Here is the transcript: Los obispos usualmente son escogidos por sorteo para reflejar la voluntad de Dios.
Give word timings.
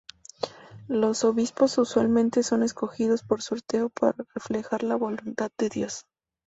Los 0.87 1.23
obispos 1.23 1.77
usualmente 1.77 2.41
son 2.41 2.63
escogidos 2.63 3.21
por 3.21 3.43
sorteo 3.43 3.89
para 3.91 4.25
reflejar 4.33 4.81
la 4.81 4.95
voluntad 4.95 5.51
de 5.59 5.69
Dios. 5.69 6.07